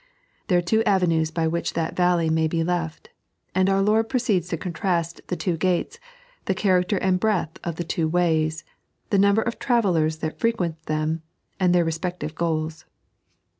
There 0.47 0.57
are 0.57 0.63
two 0.63 0.79
av^iues 0.79 1.31
by 1.31 1.47
which 1.47 1.73
that 1.73 1.95
valley 1.95 2.27
may 2.31 2.47
be 2.47 2.63
left; 2.63 3.11
and 3.53 3.69
our 3.69 3.83
Lord 3.83 4.09
proceeds 4.09 4.47
to 4.47 4.57
contrast 4.57 5.21
the 5.27 5.35
two 5.35 5.57
gates, 5.57 5.99
the 6.45 6.55
character 6.55 6.97
and 6.97 7.19
breadth 7.19 7.59
of 7.63 7.75
the 7.75 7.83
two 7.83 8.07
ways, 8.07 8.63
the 9.11 9.19
number 9.19 9.43
of 9.43 9.59
travellers 9.59 10.17
that 10.25 10.39
frequent 10.39 10.83
them, 10.87 11.21
and 11.59 11.71
their 11.75 11.85
respec 11.85 12.17
tive 12.19 12.33
goals. 12.33 12.85